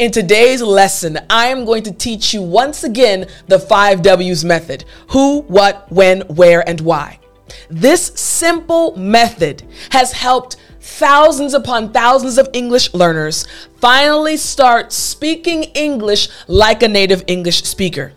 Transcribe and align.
In 0.00 0.10
today's 0.10 0.62
lesson, 0.62 1.18
I 1.28 1.48
am 1.48 1.66
going 1.66 1.82
to 1.82 1.92
teach 1.92 2.32
you 2.32 2.40
once 2.40 2.84
again 2.84 3.26
the 3.48 3.58
five 3.58 4.00
W's 4.00 4.46
method 4.46 4.86
who, 5.08 5.42
what, 5.42 5.92
when, 5.92 6.22
where, 6.22 6.66
and 6.66 6.80
why. 6.80 7.20
This 7.68 8.06
simple 8.14 8.96
method 8.96 9.62
has 9.90 10.10
helped 10.12 10.56
thousands 10.80 11.52
upon 11.52 11.92
thousands 11.92 12.38
of 12.38 12.48
English 12.54 12.94
learners 12.94 13.46
finally 13.76 14.38
start 14.38 14.90
speaking 14.90 15.64
English 15.74 16.30
like 16.48 16.82
a 16.82 16.88
native 16.88 17.22
English 17.26 17.64
speaker. 17.64 18.14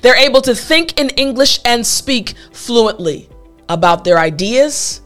They're 0.00 0.16
able 0.16 0.40
to 0.40 0.54
think 0.54 0.98
in 0.98 1.10
English 1.18 1.60
and 1.66 1.86
speak 1.86 2.32
fluently 2.52 3.28
about 3.68 4.04
their 4.04 4.18
ideas, 4.18 5.02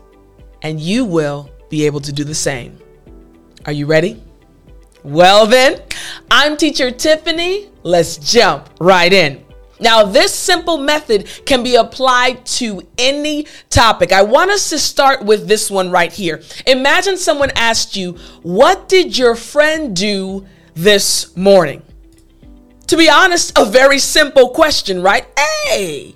and 0.63 0.79
you 0.79 1.05
will 1.05 1.51
be 1.71 1.87
able 1.87 2.01
to 2.03 2.13
do 2.13 2.23
the 2.23 2.37
same. 2.37 2.79
Are 3.67 3.73
you 3.73 3.87
ready? 3.87 4.23
Well, 5.03 5.47
then, 5.47 5.81
I'm 6.31 6.57
teacher 6.57 6.91
Tiffani. 6.91 7.69
Let's 7.83 8.19
jump 8.19 8.69
right 8.81 9.13
in. 9.13 9.45
Now, 9.81 10.05
this 10.05 10.35
simple 10.35 10.77
method 10.77 11.27
can 11.47 11.63
be 11.63 11.77
applied 11.77 12.45
to 12.47 12.83
any 12.99 13.47
topic. 13.71 14.13
I 14.13 14.21
want 14.23 14.51
us 14.51 14.69
to 14.71 14.79
start 14.79 15.25
with 15.25 15.49
this 15.49 15.71
one 15.71 15.91
right 15.91 16.13
here. 16.13 16.43
Imagine 16.67 17.17
someone 17.17 17.51
asked 17.57 17.97
you, 17.97 18.19
What 18.43 18.89
did 18.89 19.17
your 19.17 19.35
friend 19.35 19.97
do 19.97 20.47
this 20.75 21.35
morning? 21.35 21.83
To 22.89 22.97
be 22.97 23.09
honest, 23.09 23.57
a 23.57 23.65
very 23.65 23.99
simple 23.99 24.51
question, 24.51 25.01
right? 25.01 25.27
Hey, 25.39 26.15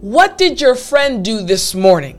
what 0.00 0.38
did 0.38 0.60
your 0.60 0.74
friend 0.74 1.22
do 1.22 1.42
this 1.42 1.74
morning? 1.74 2.18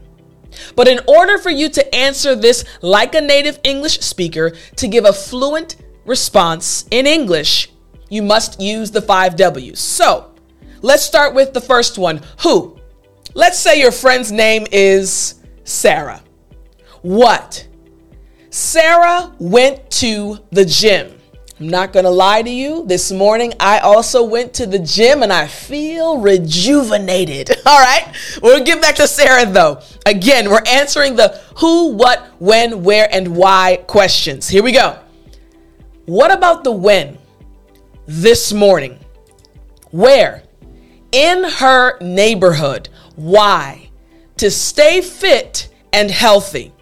But 0.76 0.88
in 0.88 1.00
order 1.08 1.38
for 1.38 1.50
you 1.50 1.70
to 1.70 1.96
answer 1.96 2.36
this 2.36 2.64
like 2.82 3.16
a 3.16 3.22
native 3.22 3.60
English 3.64 4.02
speaker, 4.02 4.52
to 4.76 4.88
give 4.88 5.06
a 5.06 5.14
fluent 5.14 5.78
response 6.06 6.86
in 6.92 7.08
English, 7.08 7.72
you 8.10 8.22
must 8.22 8.62
use 8.62 8.92
the 8.92 9.02
five 9.02 9.36
W's. 9.36 9.80
So, 9.80 10.32
Let's 10.86 11.02
start 11.02 11.34
with 11.34 11.52
the 11.52 11.62
first 11.62 11.98
one 11.98 12.22
who. 12.44 12.78
Let's 13.34 13.58
say 13.58 13.80
your 13.80 13.92
friend's 13.92 14.32
name 14.32 14.68
is 14.72 15.42
Sarah. 15.64 16.22
What? 17.02 17.68
Sarah 18.52 19.34
went 19.40 19.90
to 19.92 20.38
the 20.52 20.64
gym. 20.64 21.12
I'm 21.60 21.70
not 21.70 21.92
going 21.92 22.06
to 22.06 22.12
lie 22.12 22.44
to 22.44 22.50
you. 22.52 22.86
This 22.86 23.12
morning, 23.12 23.54
I 23.60 23.80
also 23.80 24.24
went 24.24 24.54
to 24.54 24.68
the 24.68 24.78
gym 24.78 25.24
and 25.24 25.34
I 25.34 25.48
feel 25.48 26.20
rejuvenated. 26.20 27.50
All 27.66 27.80
right. 27.80 28.16
We'll 28.44 28.64
get 28.64 28.80
back 28.80 28.96
to 28.98 29.08
Sarah 29.08 29.52
though. 29.52 29.82
Again, 30.06 30.52
we're 30.52 30.62
answering 30.68 31.16
the 31.16 31.42
who, 31.58 31.94
what, 31.94 32.28
when, 32.40 32.84
where, 32.84 33.08
and 33.12 33.36
why 33.36 33.84
questions. 33.88 34.48
Here 34.48 34.62
we 34.62 34.72
go. 34.72 35.00
What 36.06 36.32
about 36.32 36.64
the 36.64 36.72
when? 36.72 37.18
This 38.06 38.54
morning. 38.54 39.00
Where? 39.92 40.46
in 41.16 41.46
her 41.46 41.98
neighborhood. 42.02 42.90
Why? 43.16 43.90
To 44.38 44.52
stay 44.52 45.00
fit 45.00 45.70
and 45.94 46.12
healthy. 46.12 46.74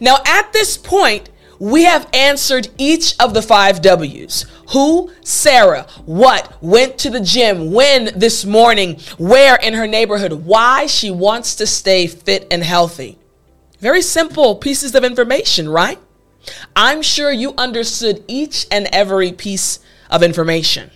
Now, 0.00 0.18
at 0.26 0.52
this 0.52 0.76
point, 0.76 1.30
we 1.58 1.84
have 1.84 2.06
answered 2.12 2.68
each 2.76 3.14
of 3.18 3.32
the 3.32 3.40
five 3.40 3.80
W's. 3.80 4.44
Who? 4.72 5.10
Sarah. 5.22 5.86
What? 6.04 6.62
Went 6.62 6.98
to 6.98 7.10
the 7.10 7.20
gym. 7.20 7.72
When 7.72 8.10
this 8.18 8.44
morning? 8.44 9.00
Where 9.16 9.56
in 9.56 9.72
her 9.72 9.86
neighborhood? 9.86 10.44
Why 10.44 10.84
she 10.84 11.10
wants 11.10 11.54
to 11.56 11.66
stay 11.66 12.06
fit 12.06 12.46
and 12.50 12.62
healthy. 12.62 13.18
Very 13.80 14.02
simple 14.02 14.56
pieces 14.56 14.94
of 14.94 15.04
information, 15.04 15.70
right? 15.70 15.98
I'm 16.76 17.02
sure 17.02 17.32
you 17.32 17.54
understood 17.56 18.24
each 18.28 18.66
and 18.70 18.86
every 18.92 19.32
piece 19.32 19.80
of 20.10 20.22
information. 20.22 20.90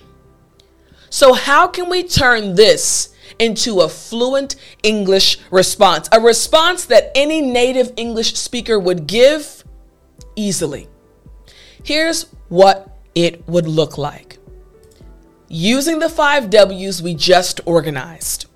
So, 1.10 1.32
how 1.32 1.68
can 1.68 1.88
we 1.88 2.02
turn 2.02 2.54
this 2.54 3.14
into 3.38 3.80
a 3.80 3.88
fluent 3.88 4.56
English 4.82 5.38
response? 5.50 6.09
A 6.12 6.20
response 6.20 6.84
that 6.86 7.10
any 7.14 7.41
native 7.41 7.92
English 7.97 8.34
speaker 8.34 8.78
would 8.78 9.06
give 9.06 9.64
easily. 10.36 10.88
Here's 11.82 12.25
what 12.48 12.98
it 13.15 13.48
would 13.48 13.66
look 13.66 13.97
like 13.97 14.38
using 15.48 15.98
the 15.98 16.09
five 16.09 16.50
W's 16.50 17.03
we 17.03 17.15
just 17.15 17.60
organized. 17.65 18.47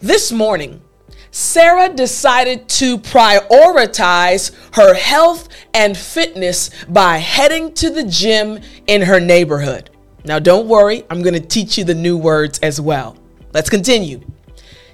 This 0.00 0.30
morning, 0.30 0.82
Sarah 1.30 1.88
decided 1.88 2.68
to 2.68 2.98
prioritize 2.98 4.52
her 4.74 4.94
health 4.94 5.48
and 5.72 5.96
fitness 5.96 6.70
by 6.88 7.18
heading 7.18 7.72
to 7.74 7.90
the 7.90 8.04
gym 8.04 8.60
in 8.86 9.02
her 9.02 9.20
neighborhood. 9.20 9.90
Now, 10.24 10.38
don't 10.38 10.66
worry, 10.66 11.04
I'm 11.08 11.22
going 11.22 11.34
to 11.34 11.40
teach 11.40 11.78
you 11.78 11.84
the 11.84 11.94
new 11.94 12.16
words 12.16 12.58
as 12.60 12.80
well. 12.80 13.16
Let's 13.52 13.70
continue. 13.70 14.20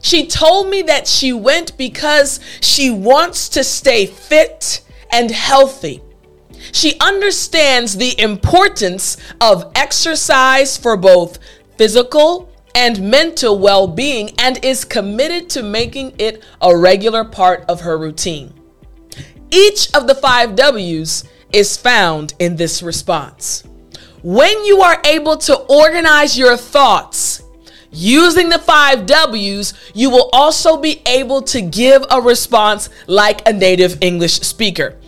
She 0.03 0.27
told 0.27 0.69
me 0.69 0.83
that 0.83 1.09
she 1.09 1.33
went 1.33 1.77
because 1.77 2.39
she 2.61 2.91
wants 2.91 3.49
to 3.51 3.65
stay 3.65 4.07
fit 4.07 4.83
and 5.11 5.31
healthy. 5.31 6.03
She 6.73 6.99
understands 7.01 7.97
the 7.97 8.19
importance 8.21 9.17
of 9.41 9.73
exercise 9.75 10.77
for 10.77 10.97
both 10.97 11.39
physical 11.77 12.51
and 12.77 13.11
mental 13.11 13.59
well 13.59 13.89
being 13.89 14.31
and 14.39 14.63
is 14.63 14.85
committed 14.85 15.49
to 15.49 15.63
making 15.63 16.15
it 16.19 16.45
a 16.61 16.77
regular 16.77 17.25
part 17.25 17.65
of 17.69 17.81
her 17.81 17.97
routine. 17.97 18.53
Each 19.51 19.93
of 19.95 20.07
the 20.07 20.15
five 20.15 20.55
W's 20.55 21.25
is 21.53 21.77
found 21.77 22.35
in 22.39 22.55
this 22.57 22.83
response. 22.83 23.65
When 24.23 24.65
you 24.67 24.83
are 24.83 25.01
able 25.07 25.39
to 25.39 25.57
organize 25.57 26.37
your 26.37 26.57
thoughts 26.57 27.43
using 27.91 28.51
the 28.51 28.59
five 28.59 29.07
W's, 29.07 29.73
you 29.95 30.11
will 30.11 30.29
also 30.35 30.77
be 30.77 31.01
able 31.07 31.41
to 31.43 31.63
give 31.63 32.05
a 32.11 32.21
response 32.21 32.91
like 33.07 33.49
a 33.49 33.53
native 33.55 33.97
English 34.03 34.41
speaker. 34.41 34.99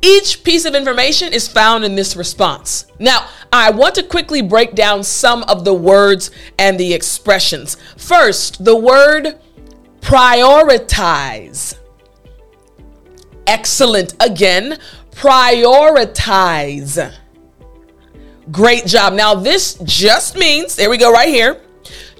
Each 0.00 0.44
piece 0.44 0.64
of 0.66 0.76
information 0.76 1.32
is 1.32 1.48
found 1.48 1.84
in 1.84 1.96
this 1.96 2.14
response. 2.14 2.86
Now, 3.00 3.26
I 3.56 3.70
want 3.70 3.94
to 3.94 4.02
quickly 4.02 4.42
break 4.42 4.74
down 4.74 5.02
some 5.02 5.42
of 5.44 5.64
the 5.64 5.72
words 5.72 6.30
and 6.58 6.78
the 6.78 6.92
expressions. 6.92 7.76
First, 7.96 8.64
the 8.64 8.76
word 8.76 9.38
prioritize. 10.00 11.78
Excellent. 13.46 14.14
Again, 14.20 14.78
prioritize. 15.10 17.14
Great 18.50 18.86
job. 18.86 19.14
Now, 19.14 19.34
this 19.34 19.74
just 19.84 20.36
means, 20.36 20.76
there 20.76 20.90
we 20.90 20.98
go, 20.98 21.10
right 21.10 21.28
here, 21.28 21.62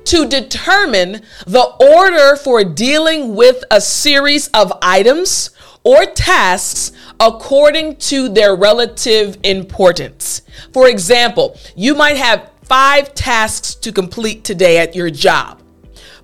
to 0.04 0.26
determine 0.26 1.22
the 1.46 1.64
order 1.96 2.36
for 2.36 2.64
dealing 2.64 3.34
with 3.34 3.62
a 3.70 3.80
series 3.80 4.48
of 4.48 4.72
items 4.80 5.50
or 5.86 6.04
tasks 6.04 6.90
according 7.20 7.94
to 7.94 8.28
their 8.28 8.56
relative 8.56 9.38
importance. 9.44 10.42
For 10.72 10.88
example, 10.88 11.56
you 11.76 11.94
might 11.94 12.16
have 12.16 12.50
five 12.64 13.14
tasks 13.14 13.76
to 13.76 13.92
complete 13.92 14.42
today 14.42 14.78
at 14.78 14.96
your 14.96 15.10
job, 15.10 15.62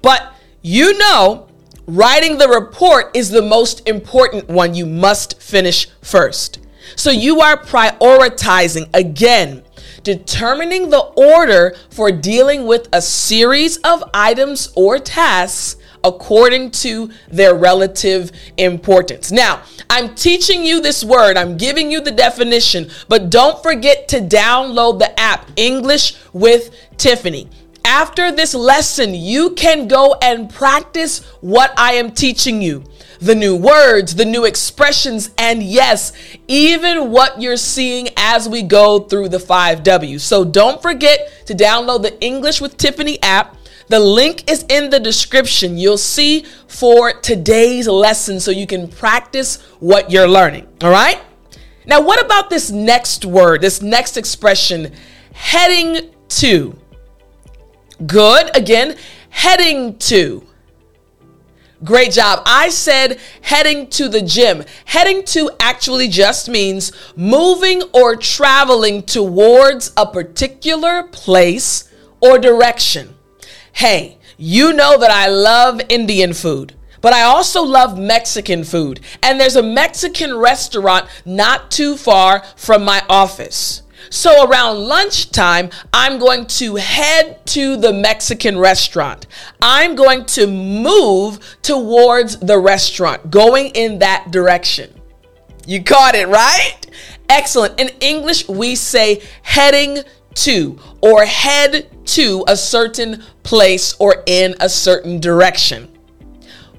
but 0.03 0.35
you 0.63 0.99
know 0.99 1.47
writing 1.87 2.39
the 2.39 2.49
report 2.49 3.17
is 3.17 3.31
the 3.31 3.41
most 3.41 3.89
important 3.89 4.49
one 4.49 4.75
you 4.75 4.85
must 4.85 5.41
finish 5.41 5.89
first. 6.01 6.59
So 6.97 7.13
you 7.13 7.41
are 7.41 7.57
prioritizing 7.57 8.91
again 8.93 9.63
determining 10.03 10.91
the 10.91 10.99
order 10.99 11.77
for 11.89 12.11
dealing 12.11 12.67
with 12.67 12.89
a 12.93 13.01
series 13.01 13.77
of 13.79 14.03
items 14.13 14.73
or 14.75 14.99
tasks 14.99 15.77
according 16.05 16.71
to 16.71 17.11
their 17.29 17.55
relative 17.55 18.33
importance. 18.57 19.31
Now, 19.33 19.63
I'm 19.89 20.15
teaching 20.15 20.65
you 20.65 20.81
this 20.81 21.05
word, 21.05 21.37
I'm 21.37 21.57
giving 21.57 21.91
you 21.91 22.01
the 22.01 22.11
definition, 22.11 22.91
but 23.09 23.31
don't 23.31 23.63
forget 23.63 24.09
to 24.09 24.21
download 24.21 24.99
the 24.99 25.19
app 25.19 25.51
English 25.57 26.17
with 26.33 26.75
Tiffani. 26.97 27.49
After 27.85 28.31
this 28.31 28.55
lesson, 28.55 29.13
you 29.15 29.51
can 29.51 29.89
go 29.89 30.17
and 30.23 30.49
practice 30.49 31.25
what 31.41 31.75
I 31.77 31.95
am 31.95 32.13
teaching 32.13 32.63
you 32.63 32.85
the 33.23 33.35
new 33.37 33.55
words, 33.55 34.17
the 34.17 34.25
new 34.25 34.45
expressions, 34.45 35.31
and 35.39 35.63
yes, 35.63 36.13
even 36.49 37.13
what 37.13 37.41
you're 37.41 37.57
seeing 37.57 38.09
as 38.17 38.49
we 38.49 38.63
go 38.63 38.99
through 38.99 39.29
the 39.29 39.39
five 39.39 39.85
W's. 39.85 40.25
So 40.25 40.45
don't 40.45 40.83
forget 40.83 41.31
to 41.47 41.55
download 41.55 42.03
the 42.03 42.21
English 42.21 42.61
with 42.61 42.77
Tiffani 42.77 43.19
app. 43.23 43.57
The 43.93 44.01
link 44.01 44.51
is 44.51 44.65
in 44.71 44.89
the 44.89 44.99
description. 44.99 45.77
You'll 45.77 45.99
see 45.99 46.47
for 46.67 47.13
today's 47.13 47.87
lesson 47.87 48.41
so 48.41 48.51
you 48.51 48.67
can 48.67 48.89
practice 48.89 49.61
what 49.81 50.11
you're 50.11 50.27
learning. 50.27 50.67
All 50.83 50.91
right? 50.91 51.21
Now, 51.85 52.01
what 52.01 52.19
about 52.25 52.49
this 52.49 52.71
next 52.71 53.27
word, 53.27 53.61
this 53.61 53.83
next 53.83 54.17
expression, 54.17 54.93
heading 55.35 56.09
to? 56.41 56.75
Good. 58.07 58.57
Again, 58.57 58.97
heading 59.29 59.99
to. 59.99 60.43
Great 61.85 62.13
job. 62.13 62.45
I 62.47 62.71
said 62.71 63.21
heading 63.43 63.89
to 63.89 64.09
the 64.09 64.23
gym. 64.23 64.65
Heading 64.87 65.23
to 65.25 65.51
actually 65.61 66.09
just 66.09 66.49
means 66.49 66.93
moving 67.15 67.83
or 67.93 68.17
traveling 68.17 69.03
towards 69.03 69.93
a 69.99 70.07
particular 70.07 71.03
place 71.03 71.93
or 72.23 72.39
direction. 72.39 73.17
Hey, 73.73 74.19
you 74.37 74.73
know 74.73 74.99
that 74.99 75.11
I 75.11 75.29
love 75.29 75.81
Indian 75.89 76.33
food. 76.33 76.75
But 77.01 77.13
I 77.13 77.23
also 77.23 77.63
love 77.63 77.99
Mexican 77.99 78.65
food. 78.65 79.01
And 79.23 79.39
there's 79.39 79.57
a 79.57 79.63
Mexican 79.63 80.37
restaurant 80.37 81.09
not 81.25 81.71
too 81.71 81.97
far 81.97 82.45
from 82.57 82.85
my 82.85 83.03
office. 83.09 83.83
So 84.09 84.49
around 84.49 84.79
lunchtime, 84.79 85.71
I'm 85.93 86.19
going 86.19 86.47
to 86.47 86.77
head 86.77 87.45
to 87.47 87.77
the 87.77 87.93
Mexican 87.93 88.59
restaurant. 88.59 89.27
I'm 89.61 89.95
going 89.95 90.27
to 90.27 90.47
move 90.47 91.41
towards 91.63 92.39
the 92.39 92.59
restaurant, 92.59 93.31
going 93.31 93.69
in 93.69 93.99
that 93.99 94.31
direction. 94.31 94.93
You 95.67 95.83
caught 95.83 96.15
it, 96.15 96.29
right? 96.29 96.79
Excellent. 97.29 97.81
In 97.81 97.89
English, 98.01 98.49
we 98.49 98.75
say 98.75 99.23
heading 99.43 100.03
to 100.35 100.79
or 101.01 101.25
head 101.25 101.89
to 102.07 102.45
a 102.49 102.57
certain 102.57 103.23
place 103.43 103.95
or 103.99 104.23
in 104.27 104.55
a 104.61 104.69
certain 104.69 105.21
direction. 105.21 105.89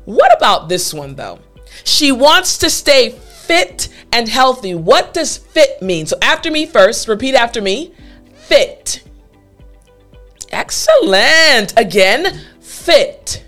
What 0.05 0.35
about 0.35 0.69
this 0.69 0.93
one 0.93 1.15
though? 1.15 1.39
She 1.83 2.11
wants 2.11 2.57
to 2.59 2.69
stay 2.69 3.11
fit 3.11 3.89
and 4.11 4.27
healthy. 4.27 4.75
What 4.75 5.13
does 5.13 5.37
fit 5.37 5.81
mean? 5.81 6.05
So, 6.05 6.17
after 6.21 6.51
me 6.51 6.65
first, 6.65 7.07
repeat 7.07 7.35
after 7.35 7.61
me 7.61 7.93
fit. 8.35 9.03
Excellent. 10.51 11.73
Again, 11.77 12.39
fit. 12.61 13.43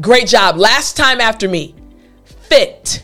Great 0.00 0.28
job. 0.28 0.56
Last 0.56 0.96
time 0.96 1.20
after 1.20 1.48
me 1.48 1.74
fit. 2.24 3.03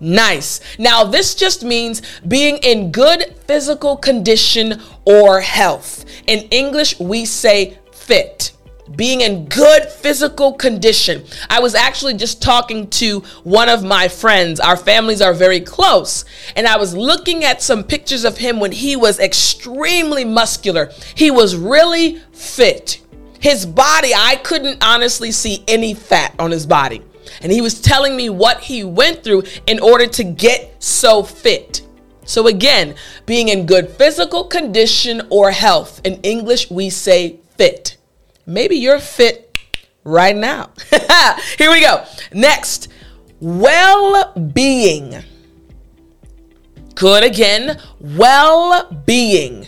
Nice. 0.00 0.60
Now, 0.78 1.04
this 1.04 1.34
just 1.34 1.64
means 1.64 2.02
being 2.26 2.58
in 2.58 2.92
good 2.92 3.34
physical 3.46 3.96
condition 3.96 4.80
or 5.04 5.40
health. 5.40 6.04
In 6.26 6.40
English, 6.50 6.98
we 7.00 7.24
say 7.24 7.78
fit 7.92 8.52
being 8.96 9.20
in 9.20 9.46
good 9.46 9.88
physical 9.88 10.54
condition. 10.54 11.24
I 11.50 11.60
was 11.60 11.74
actually 11.74 12.14
just 12.14 12.42
talking 12.42 12.88
to 12.90 13.20
one 13.44 13.68
of 13.68 13.84
my 13.84 14.08
friends. 14.08 14.60
Our 14.60 14.76
families 14.76 15.20
are 15.20 15.34
very 15.34 15.60
close. 15.60 16.24
And 16.56 16.66
I 16.66 16.76
was 16.76 16.94
looking 16.94 17.44
at 17.44 17.62
some 17.62 17.84
pictures 17.84 18.24
of 18.24 18.38
him 18.38 18.60
when 18.60 18.72
he 18.72 18.96
was 18.96 19.18
extremely 19.18 20.24
muscular. 20.24 20.90
He 21.14 21.30
was 21.30 21.56
really 21.56 22.18
fit. 22.32 23.00
His 23.40 23.66
body, 23.66 24.12
I 24.14 24.36
couldn't 24.36 24.82
honestly 24.82 25.30
see 25.30 25.64
any 25.68 25.94
fat 25.94 26.34
on 26.38 26.50
his 26.50 26.66
body. 26.66 27.02
And 27.42 27.52
he 27.52 27.60
was 27.60 27.80
telling 27.80 28.16
me 28.16 28.30
what 28.30 28.60
he 28.60 28.84
went 28.84 29.22
through 29.24 29.44
in 29.66 29.80
order 29.80 30.06
to 30.06 30.24
get 30.24 30.82
so 30.82 31.22
fit. 31.22 31.82
So, 32.24 32.46
again, 32.46 32.94
being 33.24 33.48
in 33.48 33.64
good 33.64 33.88
physical 33.88 34.44
condition 34.44 35.22
or 35.30 35.50
health. 35.50 36.00
In 36.04 36.20
English, 36.22 36.70
we 36.70 36.90
say 36.90 37.40
fit. 37.56 37.96
Maybe 38.44 38.76
you're 38.76 38.98
fit 38.98 39.56
right 40.04 40.36
now. 40.36 40.70
Here 41.58 41.70
we 41.70 41.80
go. 41.80 42.04
Next, 42.32 42.88
well 43.40 44.32
being. 44.34 45.22
Good 46.94 47.24
again. 47.24 47.80
Well 48.00 48.92
being. 49.06 49.66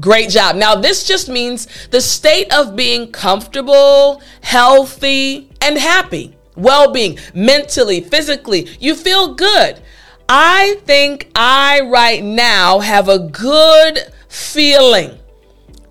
Great 0.00 0.28
job. 0.28 0.56
Now, 0.56 0.74
this 0.74 1.04
just 1.06 1.28
means 1.28 1.68
the 1.90 2.00
state 2.00 2.52
of 2.52 2.74
being 2.74 3.12
comfortable, 3.12 4.20
healthy, 4.40 5.50
and 5.60 5.78
happy. 5.78 6.36
Well 6.56 6.92
being, 6.92 7.18
mentally, 7.34 8.00
physically. 8.00 8.68
You 8.80 8.94
feel 8.94 9.34
good. 9.34 9.80
I 10.28 10.80
think 10.84 11.30
I 11.34 11.80
right 11.80 12.22
now 12.22 12.80
have 12.80 13.08
a 13.08 13.18
good 13.18 13.98
feeling. 14.28 15.18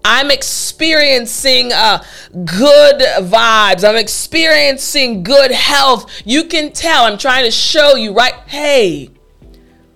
I'm 0.05 0.31
experiencing 0.31 1.71
uh, 1.71 2.03
good 2.33 3.01
vibes. 3.23 3.87
I'm 3.87 3.95
experiencing 3.95 5.23
good 5.23 5.51
health. 5.51 6.11
You 6.25 6.45
can 6.45 6.73
tell. 6.73 7.05
I'm 7.05 7.17
trying 7.17 7.45
to 7.45 7.51
show 7.51 7.95
you, 7.95 8.13
right? 8.13 8.33
Hey, 8.47 9.11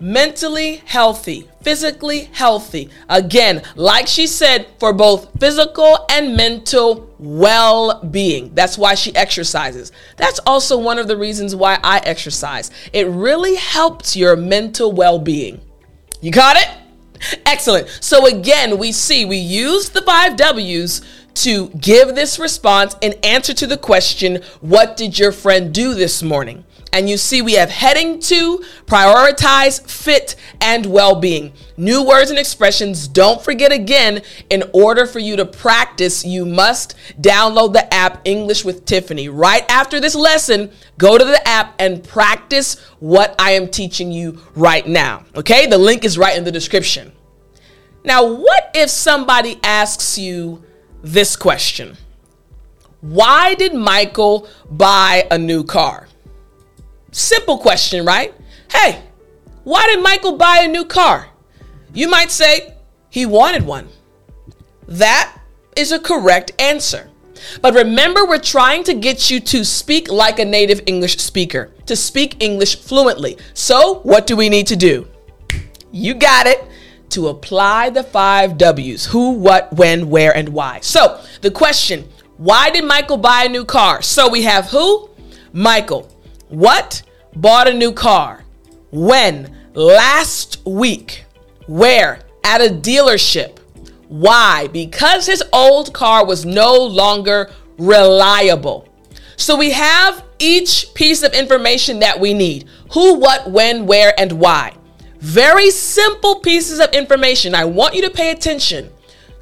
mentally 0.00 0.76
healthy, 0.84 1.48
physically 1.62 2.30
healthy. 2.32 2.88
Again, 3.08 3.62
like 3.74 4.06
she 4.06 4.26
said, 4.26 4.66
for 4.78 4.92
both 4.92 5.28
physical 5.40 6.06
and 6.10 6.36
mental 6.36 7.14
well 7.18 8.02
being. 8.04 8.54
That's 8.54 8.78
why 8.78 8.94
she 8.94 9.14
exercises. 9.14 9.92
That's 10.16 10.38
also 10.46 10.78
one 10.78 10.98
of 10.98 11.08
the 11.08 11.16
reasons 11.16 11.54
why 11.54 11.78
I 11.82 11.98
exercise. 11.98 12.70
It 12.92 13.08
really 13.08 13.56
helps 13.56 14.16
your 14.16 14.36
mental 14.36 14.92
well 14.92 15.18
being. 15.18 15.60
You 16.20 16.32
got 16.32 16.56
it? 16.56 16.68
Excellent. 17.46 17.88
So 18.00 18.26
again, 18.26 18.78
we 18.78 18.92
see 18.92 19.24
we 19.24 19.36
use 19.36 19.90
the 19.90 20.02
five 20.02 20.36
W's 20.36 21.02
to 21.34 21.68
give 21.70 22.14
this 22.14 22.38
response 22.38 22.96
in 23.00 23.14
answer 23.22 23.54
to 23.54 23.66
the 23.66 23.76
question, 23.76 24.42
What 24.60 24.96
did 24.96 25.18
your 25.18 25.32
friend 25.32 25.72
do 25.72 25.94
this 25.94 26.22
morning? 26.22 26.64
And 26.92 27.08
you 27.08 27.16
see, 27.16 27.42
we 27.42 27.54
have 27.54 27.70
heading 27.70 28.18
to, 28.20 28.64
prioritize, 28.86 29.88
fit, 29.88 30.36
and 30.60 30.86
well 30.86 31.20
being. 31.20 31.52
New 31.76 32.02
words 32.02 32.30
and 32.30 32.38
expressions. 32.38 33.06
Don't 33.06 33.42
forget 33.42 33.72
again, 33.72 34.22
in 34.50 34.64
order 34.72 35.06
for 35.06 35.18
you 35.18 35.36
to 35.36 35.44
practice, 35.44 36.24
you 36.24 36.46
must 36.46 36.96
download 37.20 37.72
the 37.72 37.92
app 37.92 38.22
English 38.24 38.64
with 38.64 38.84
Tiffani. 38.84 39.28
Right 39.30 39.64
after 39.70 40.00
this 40.00 40.14
lesson, 40.14 40.70
go 40.96 41.18
to 41.18 41.24
the 41.24 41.46
app 41.46 41.74
and 41.78 42.02
practice 42.02 42.80
what 43.00 43.34
I 43.38 43.52
am 43.52 43.68
teaching 43.68 44.10
you 44.10 44.40
right 44.54 44.86
now. 44.86 45.24
Okay? 45.36 45.66
The 45.66 45.78
link 45.78 46.04
is 46.04 46.16
right 46.16 46.36
in 46.36 46.44
the 46.44 46.52
description. 46.52 47.12
Now, 48.04 48.24
what 48.24 48.70
if 48.74 48.90
somebody 48.90 49.60
asks 49.62 50.18
you 50.18 50.64
this 51.02 51.36
question? 51.36 51.96
Why 53.00 53.54
did 53.54 53.74
Michael 53.74 54.48
buy 54.70 55.26
a 55.30 55.38
new 55.38 55.62
car? 55.62 56.07
Simple 57.10 57.58
question, 57.58 58.04
right? 58.04 58.34
Hey, 58.70 59.02
why 59.64 59.86
did 59.86 60.02
Michael 60.02 60.36
buy 60.36 60.60
a 60.62 60.68
new 60.68 60.84
car? 60.84 61.28
You 61.94 62.08
might 62.08 62.30
say 62.30 62.74
he 63.10 63.26
wanted 63.26 63.64
one. 63.64 63.88
That 64.86 65.36
is 65.76 65.92
a 65.92 65.98
correct 65.98 66.52
answer. 66.58 67.10
But 67.62 67.74
remember, 67.74 68.26
we're 68.26 68.38
trying 68.38 68.84
to 68.84 68.94
get 68.94 69.30
you 69.30 69.40
to 69.40 69.64
speak 69.64 70.10
like 70.10 70.38
a 70.38 70.44
native 70.44 70.82
English 70.86 71.18
speaker, 71.18 71.70
to 71.86 71.96
speak 71.96 72.42
English 72.42 72.80
fluently. 72.80 73.38
So, 73.54 74.00
what 74.00 74.26
do 74.26 74.36
we 74.36 74.48
need 74.48 74.66
to 74.68 74.76
do? 74.76 75.06
You 75.92 76.14
got 76.14 76.46
it. 76.46 76.64
To 77.10 77.28
apply 77.28 77.88
the 77.88 78.02
five 78.02 78.58
W's 78.58 79.06
who, 79.06 79.30
what, 79.30 79.72
when, 79.72 80.10
where, 80.10 80.36
and 80.36 80.50
why. 80.50 80.80
So, 80.80 81.22
the 81.40 81.50
question 81.50 82.06
why 82.36 82.70
did 82.70 82.84
Michael 82.84 83.16
buy 83.16 83.44
a 83.44 83.48
new 83.48 83.64
car? 83.64 84.02
So, 84.02 84.28
we 84.28 84.42
have 84.42 84.66
who? 84.66 85.08
Michael. 85.52 86.08
What? 86.48 87.02
Bought 87.36 87.68
a 87.68 87.74
new 87.74 87.92
car. 87.92 88.44
When? 88.90 89.54
Last 89.74 90.64
week. 90.64 91.24
Where? 91.66 92.20
At 92.42 92.60
a 92.60 92.72
dealership. 92.72 93.58
Why? 94.08 94.68
Because 94.68 95.26
his 95.26 95.42
old 95.52 95.92
car 95.92 96.24
was 96.24 96.46
no 96.46 96.74
longer 96.74 97.50
reliable. 97.78 98.88
So 99.36 99.56
we 99.56 99.70
have 99.70 100.24
each 100.38 100.92
piece 100.94 101.22
of 101.22 101.32
information 101.32 102.00
that 102.00 102.18
we 102.18 102.32
need 102.34 102.68
who, 102.92 103.14
what, 103.18 103.50
when, 103.50 103.86
where, 103.86 104.18
and 104.18 104.32
why. 104.32 104.74
Very 105.20 105.70
simple 105.70 106.36
pieces 106.36 106.80
of 106.80 106.90
information. 106.94 107.54
I 107.54 107.64
want 107.66 107.94
you 107.94 108.02
to 108.02 108.10
pay 108.10 108.30
attention 108.30 108.90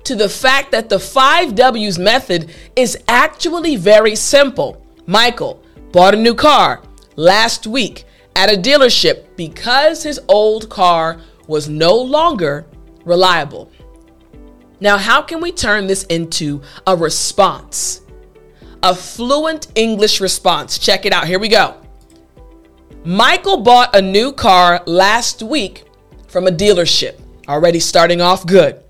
to 0.04 0.14
the 0.14 0.28
fact 0.28 0.72
that 0.72 0.88
the 0.88 0.98
five 0.98 1.54
W's 1.54 1.98
method 1.98 2.52
is 2.74 2.98
actually 3.08 3.76
very 3.76 4.16
simple. 4.16 4.82
Michael 5.06 5.62
bought 5.92 6.14
a 6.14 6.16
new 6.16 6.34
car 6.34 6.82
last 7.16 7.66
week 7.66 8.04
at 8.34 8.52
a 8.52 8.56
dealership 8.56 9.24
because 9.36 10.02
his 10.02 10.20
old 10.28 10.68
car 10.68 11.20
was 11.46 11.68
no 11.68 11.94
longer 11.94 12.66
reliable. 13.04 13.70
Now, 14.78 14.98
how 14.98 15.22
can 15.22 15.40
we 15.40 15.52
turn 15.52 15.86
this 15.86 16.04
into 16.04 16.60
a 16.86 16.94
response? 16.94 18.02
A 18.82 18.94
fluent 18.94 19.68
English 19.74 20.20
response. 20.20 20.78
Check 20.78 21.06
it 21.06 21.12
out. 21.12 21.26
Here 21.26 21.38
we 21.38 21.48
go. 21.48 21.80
Michael 23.04 23.58
bought 23.62 23.96
a 23.96 24.02
new 24.02 24.32
car 24.32 24.82
last 24.86 25.42
week 25.42 25.84
from 26.28 26.46
a 26.46 26.50
dealership. 26.50 27.18
Already 27.48 27.80
starting 27.80 28.20
off 28.20 28.44
good. 28.44 28.82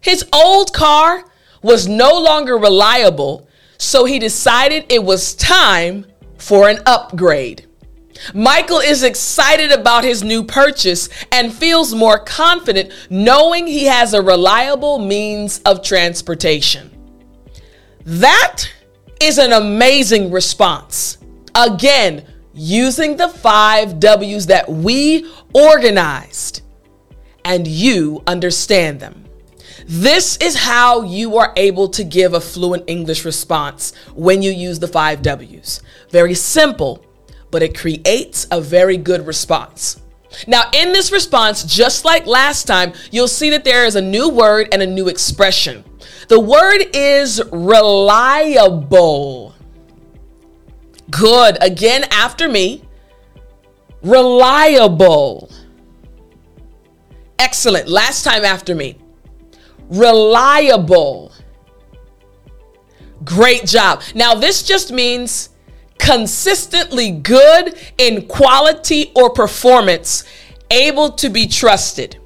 His 0.00 0.24
old 0.32 0.72
car 0.72 1.24
was 1.62 1.86
no 1.86 2.20
longer 2.20 2.58
reliable, 2.58 3.46
so 3.78 4.04
he 4.04 4.18
decided 4.18 4.86
it 4.88 5.04
was 5.04 5.34
time 5.34 6.06
for 6.44 6.68
an 6.68 6.78
upgrade. 6.84 7.66
Michael 8.34 8.78
is 8.78 9.02
excited 9.02 9.72
about 9.72 10.04
his 10.04 10.22
new 10.22 10.44
purchase 10.44 11.08
and 11.32 11.52
feels 11.52 11.94
more 11.94 12.18
confident 12.18 12.92
knowing 13.08 13.66
he 13.66 13.86
has 13.86 14.12
a 14.12 14.22
reliable 14.22 14.98
means 14.98 15.60
of 15.60 15.82
transportation. 15.82 16.90
That 18.04 18.68
is 19.20 19.38
an 19.38 19.52
amazing 19.54 20.30
response. 20.30 21.16
Again, 21.54 22.26
using 22.52 23.16
the 23.16 23.28
five 23.28 23.98
W's 23.98 24.46
that 24.46 24.68
we 24.68 25.30
organized 25.54 26.60
and 27.44 27.66
you 27.66 28.22
understand 28.26 29.00
them. 29.00 29.23
This 29.86 30.36
is 30.38 30.56
how 30.56 31.02
you 31.02 31.36
are 31.36 31.52
able 31.56 31.88
to 31.90 32.04
give 32.04 32.34
a 32.34 32.40
fluent 32.40 32.84
English 32.86 33.24
response 33.24 33.94
when 34.14 34.42
you 34.42 34.50
use 34.50 34.78
the 34.78 34.88
five 34.88 35.22
W's. 35.22 35.82
Very 36.10 36.34
simple, 36.34 37.04
but 37.50 37.62
it 37.62 37.76
creates 37.76 38.46
a 38.50 38.60
very 38.60 38.96
good 38.96 39.26
response. 39.26 40.00
Now, 40.46 40.70
in 40.72 40.92
this 40.92 41.12
response, 41.12 41.64
just 41.64 42.04
like 42.04 42.26
last 42.26 42.64
time, 42.64 42.92
you'll 43.10 43.28
see 43.28 43.50
that 43.50 43.64
there 43.64 43.84
is 43.84 43.96
a 43.96 44.02
new 44.02 44.28
word 44.28 44.68
and 44.72 44.82
a 44.82 44.86
new 44.86 45.08
expression. 45.08 45.84
The 46.28 46.40
word 46.40 46.84
is 46.92 47.40
reliable. 47.52 49.54
Good. 51.10 51.62
Again, 51.62 52.04
after 52.10 52.48
me. 52.48 52.82
Reliable. 54.02 55.50
Excellent. 57.38 57.88
Last 57.88 58.24
time 58.24 58.44
after 58.44 58.74
me. 58.74 58.98
Reliable. 59.94 61.32
Great 63.24 63.64
job. 63.64 64.02
Now, 64.14 64.34
this 64.34 64.62
just 64.62 64.92
means 64.92 65.50
consistently 65.98 67.10
good 67.10 67.78
in 67.96 68.26
quality 68.26 69.12
or 69.14 69.30
performance, 69.30 70.24
able 70.70 71.12
to 71.12 71.28
be 71.30 71.46
trusted. 71.46 72.18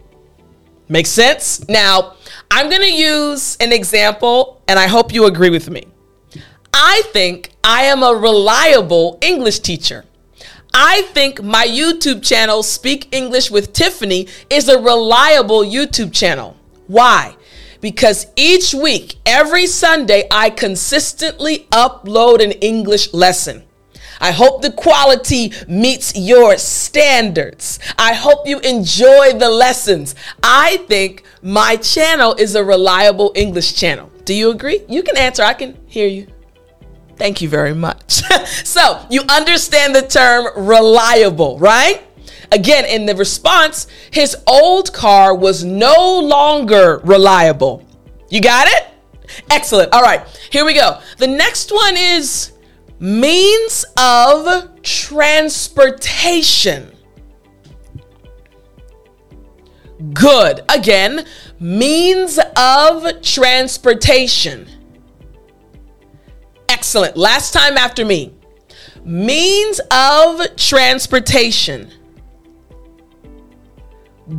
Makes 0.89 1.11
sense? 1.11 1.69
Now, 1.69 2.15
I'm 2.51 2.71
going 2.71 2.83
to 2.83 2.93
use 2.93 3.57
an 3.61 3.73
example, 3.73 4.63
and 4.67 4.79
I 4.79 4.87
hope 4.87 5.13
you 5.13 5.27
agree 5.27 5.51
with 5.51 5.69
me. 5.69 5.87
I 6.73 7.03
think 7.13 7.51
I 7.63 7.83
am 7.83 8.03
a 8.03 8.15
reliable 8.15 9.19
English 9.21 9.61
teacher. 9.61 10.07
I 10.73 11.03
think 11.13 11.43
my 11.43 11.67
YouTube 11.67 12.23
channel, 12.25 12.63
Speak 12.63 13.09
English 13.13 13.51
with 13.51 13.73
Tiffani, 13.73 14.29
is 14.49 14.69
a 14.69 14.79
reliable 14.79 15.63
YouTube 15.63 16.13
channel. 16.13 16.57
Why? 16.87 17.37
Because 17.81 18.27
each 18.37 18.75
week, 18.75 19.17
every 19.25 19.67
Sunday, 19.67 20.27
I 20.31 20.51
consistently 20.51 21.67
upload 21.71 22.43
an 22.43 22.53
English 22.53 23.13
lesson. 23.13 23.65
I 24.21 24.33
hope 24.33 24.63
the 24.63 24.73
quality 24.73 25.53
meets 25.69 26.17
your 26.17 26.57
standards. 26.59 27.79
I 27.97 28.15
hope 28.15 28.49
you 28.49 28.59
enjoy 28.61 29.35
the 29.35 29.49
lessons. 29.49 30.15
I 30.43 30.79
think 30.89 31.23
my 31.43 31.77
channel 31.77 32.35
is 32.35 32.55
a 32.55 32.65
reliable 32.65 33.33
English 33.37 33.75
channel. 33.75 34.11
Do 34.25 34.35
you 34.35 34.51
agree? 34.51 34.81
You 34.89 35.03
can 35.03 35.17
answer, 35.17 35.43
I 35.43 35.55
can 35.55 35.79
hear 35.87 36.09
you. 36.09 36.27
Thank 37.17 37.41
you 37.41 37.49
very 37.49 37.75
much. 37.75 38.13
so, 38.65 39.05
you 39.11 39.23
understand 39.29 39.95
the 39.95 40.03
term 40.03 40.47
reliable, 40.67 41.59
right? 41.59 42.03
Again, 42.51 42.87
in 42.87 43.07
the 43.07 43.15
response, 43.15 43.87
his 44.11 44.37
old 44.47 44.93
car 44.93 45.35
was 45.35 45.65
no 45.65 46.21
longer 46.21 47.01
reliable. 47.05 47.85
You 48.31 48.41
got 48.41 48.67
it? 48.69 48.87
Excellent. 49.51 49.93
All 49.93 50.03
right, 50.03 50.27
here 50.51 50.65
we 50.65 50.75
go. 50.75 51.01
The 51.19 51.27
next 51.27 51.71
one 51.71 51.97
is 51.97 52.53
means 52.99 53.85
of 53.97 54.83
transportation. 54.83 56.93
Good. 60.13 60.61
Again, 60.69 61.27
means 61.59 62.39
of 62.57 63.23
transportation. 63.23 64.69
Excellent. 66.69 67.17
Last 67.17 67.53
time 67.53 67.77
after 67.77 68.05
me. 68.05 68.35
Means 69.05 69.81
of 69.91 70.55
transportation. 70.57 71.91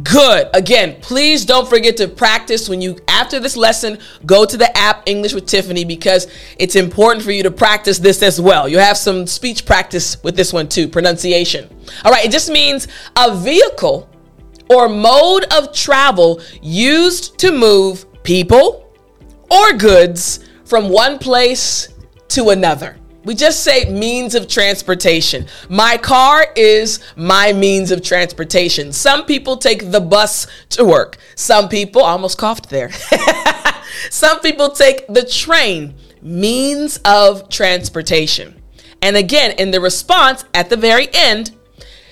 Good. 0.03 0.50
Again, 0.53 0.98
please 1.01 1.46
don't 1.46 1.67
forget 1.67 1.98
to 1.98 2.08
practice 2.08 2.69
when 2.69 2.79
you, 2.79 2.98
after 3.08 3.39
this 3.39 3.58
lesson, 3.58 3.98
go 4.24 4.46
to 4.46 4.55
the 4.55 4.75
app 4.77 5.01
English 5.08 5.34
with 5.34 5.48
Tiffani 5.48 5.88
because 5.88 6.27
it's 6.60 6.75
important 6.75 7.24
for 7.24 7.31
you 7.31 7.41
to 7.41 7.50
practice 7.50 7.98
this 7.98 8.22
as 8.22 8.39
well. 8.39 8.69
You 8.69 8.77
have 8.77 8.98
some 8.98 9.25
speech 9.25 9.65
practice 9.65 10.22
with 10.24 10.36
this 10.36 10.53
one 10.53 10.67
too, 10.67 10.88
pronunciation. 10.88 11.67
All 12.05 12.12
right, 12.12 12.24
it 12.24 12.31
just 12.31 12.51
means 12.51 12.88
a 13.15 13.36
vehicle 13.36 14.08
or 14.69 14.88
mode 14.88 15.46
of 15.51 15.74
travel 15.74 16.39
used 16.62 17.39
to 17.39 17.51
move 17.51 18.05
people 18.22 18.93
or 19.50 19.74
goods 19.74 20.48
from 20.65 20.89
one 20.89 21.17
place 21.17 21.89
to 22.27 22.50
another. 22.50 22.99
We 23.25 23.35
just 23.35 23.63
say 23.63 23.91
means 23.91 24.33
of 24.33 24.47
transportation. 24.47 25.45
My 25.69 25.97
car 25.97 26.47
is 26.55 26.99
my 27.17 27.51
means 27.51 27.91
of 27.91 28.01
transportation. 28.01 28.93
Some 28.93 29.25
people 29.25 29.57
take 29.57 29.91
the 29.91 29.99
bus 29.99 30.47
to 30.69 30.85
work. 30.85 31.17
Some 31.35 31.67
people, 31.67 32.01
almost 32.01 32.38
coughed 32.38 32.69
there. 32.69 32.91
Some 34.09 34.39
people 34.39 34.69
take 34.69 35.05
the 35.07 35.25
train, 35.25 35.95
means 36.21 36.97
of 37.03 37.49
transportation. 37.49 38.61
And 39.01 39.17
again, 39.17 39.51
in 39.57 39.71
the 39.71 39.81
response 39.81 40.45
at 40.53 40.69
the 40.69 40.77
very 40.77 41.07
end, 41.13 41.51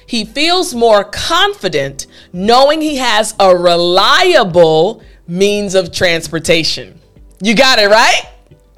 he 0.05 0.25
feels 0.25 0.73
more 0.73 1.03
confident 1.03 2.07
knowing 2.31 2.81
he 2.81 2.97
has 2.97 3.35
a 3.39 3.55
reliable 3.55 5.01
means 5.27 5.75
of 5.75 5.91
transportation. 5.91 6.99
You 7.41 7.55
got 7.55 7.79
it, 7.79 7.89
right? 7.89 8.21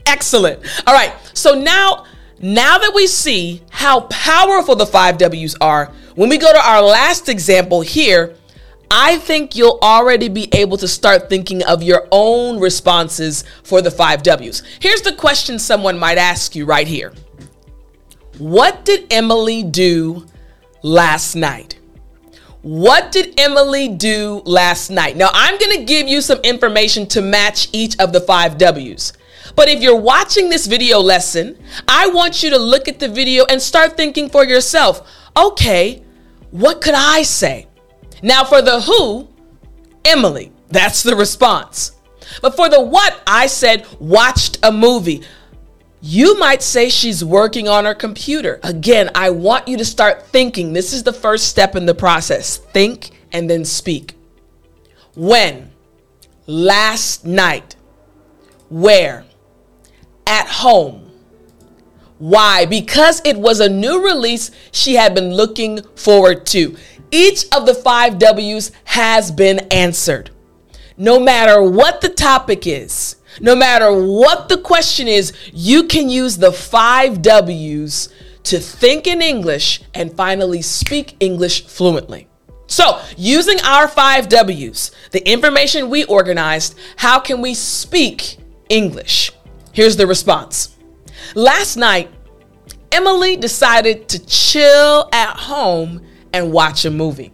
Excellent. 0.05 0.65
All 0.87 0.93
right. 0.93 1.13
So 1.33 1.53
now, 1.53 2.05
now 2.41 2.77
that 2.77 2.93
we 2.93 3.07
see 3.07 3.61
how 3.69 4.01
powerful 4.01 4.75
the 4.75 4.85
five 4.85 5.17
W's 5.17 5.55
are, 5.59 5.91
when 6.15 6.29
we 6.29 6.37
go 6.37 6.51
to 6.51 6.59
our 6.59 6.81
last 6.81 7.29
example 7.29 7.81
here, 7.81 8.35
I 8.91 9.17
think 9.17 9.55
you'll 9.55 9.79
already 9.81 10.29
be 10.29 10.49
able 10.53 10.77
to 10.77 10.87
start 10.87 11.29
thinking 11.29 11.63
of 11.63 11.83
your 11.83 12.07
own 12.11 12.59
responses 12.59 13.43
for 13.63 13.81
the 13.81 13.91
five 13.91 14.23
W's. 14.23 14.63
Here's 14.79 15.01
the 15.01 15.13
question 15.13 15.59
someone 15.59 15.99
might 15.99 16.17
ask 16.17 16.55
you 16.55 16.65
right 16.65 16.87
here 16.87 17.13
What 18.37 18.85
did 18.85 19.11
Emily 19.11 19.63
do 19.63 20.25
last 20.81 21.35
night? 21.35 21.79
What 22.61 23.11
did 23.11 23.39
Emily 23.39 23.87
do 23.87 24.41
last 24.45 24.89
night? 24.89 25.15
Now, 25.15 25.29
I'm 25.33 25.57
going 25.57 25.77
to 25.79 25.85
give 25.85 26.07
you 26.09 26.19
some 26.19 26.39
information 26.39 27.07
to 27.07 27.21
match 27.21 27.69
each 27.71 27.97
of 27.99 28.11
the 28.11 28.19
five 28.19 28.57
W's. 28.57 29.13
But 29.59 29.67
if 29.67 29.81
you're 29.81 29.93
watching 29.93 30.47
this 30.47 30.67
video 30.67 30.99
lesson, 30.99 31.61
I 31.85 32.07
want 32.07 32.43
you 32.43 32.49
to 32.51 32.57
look 32.57 32.87
at 32.87 32.97
the 32.97 33.09
video 33.09 33.43
and 33.43 33.61
start 33.61 33.97
thinking 33.97 34.29
for 34.29 34.45
yourself 34.45 35.05
okay, 35.35 36.01
what 36.51 36.79
could 36.79 36.93
I 36.95 37.23
say? 37.23 37.67
Now, 38.23 38.45
for 38.45 38.61
the 38.61 38.79
who, 38.79 39.27
Emily, 40.05 40.53
that's 40.69 41.03
the 41.03 41.13
response. 41.13 41.91
But 42.41 42.55
for 42.55 42.69
the 42.69 42.81
what, 42.81 43.21
I 43.27 43.47
said, 43.47 43.85
watched 43.99 44.59
a 44.63 44.71
movie. 44.71 45.23
You 45.99 46.39
might 46.39 46.63
say 46.63 46.87
she's 46.87 47.21
working 47.21 47.67
on 47.67 47.83
her 47.83 47.93
computer. 47.93 48.61
Again, 48.63 49.09
I 49.13 49.29
want 49.31 49.67
you 49.67 49.75
to 49.75 49.83
start 49.83 50.25
thinking. 50.27 50.71
This 50.71 50.93
is 50.93 51.03
the 51.03 51.11
first 51.11 51.49
step 51.49 51.75
in 51.75 51.85
the 51.85 51.93
process. 51.93 52.55
Think 52.55 53.09
and 53.33 53.49
then 53.49 53.65
speak. 53.65 54.15
When? 55.15 55.71
Last 56.47 57.25
night. 57.25 57.75
Where? 58.69 59.25
At 60.29 60.47
home. 60.47 61.11
Why? 62.19 62.65
Because 62.65 63.21
it 63.25 63.37
was 63.37 63.59
a 63.59 63.67
new 63.67 64.03
release 64.03 64.51
she 64.71 64.95
had 64.95 65.15
been 65.15 65.33
looking 65.33 65.81
forward 65.95 66.45
to. 66.47 66.77
Each 67.11 67.45
of 67.55 67.65
the 67.65 67.73
five 67.73 68.19
W's 68.19 68.71
has 68.83 69.31
been 69.31 69.59
answered. 69.71 70.29
No 70.97 71.19
matter 71.19 71.63
what 71.63 72.01
the 72.01 72.09
topic 72.09 72.67
is, 72.67 73.15
no 73.39 73.55
matter 73.55 73.91
what 73.91 74.49
the 74.49 74.57
question 74.57 75.07
is, 75.07 75.33
you 75.53 75.85
can 75.85 76.09
use 76.09 76.37
the 76.37 76.51
five 76.51 77.21
W's 77.21 78.09
to 78.43 78.59
think 78.59 79.07
in 79.07 79.21
English 79.21 79.81
and 79.93 80.13
finally 80.13 80.61
speak 80.61 81.15
English 81.19 81.65
fluently. 81.65 82.27
So, 82.67 83.01
using 83.17 83.59
our 83.61 83.87
five 83.87 84.29
W's, 84.29 84.91
the 85.11 85.27
information 85.27 85.89
we 85.89 86.03
organized, 86.03 86.77
how 86.97 87.19
can 87.19 87.41
we 87.41 87.53
speak 87.55 88.37
English? 88.69 89.31
Here's 89.71 89.97
the 89.97 90.07
response 90.07 90.75
Last 91.35 91.77
night, 91.77 92.11
Emily 92.91 93.35
decided 93.35 94.09
to 94.09 94.25
chill 94.25 95.09
at 95.13 95.35
home 95.35 96.01
and 96.33 96.51
watch 96.51 96.85
a 96.85 96.91
movie. 96.91 97.31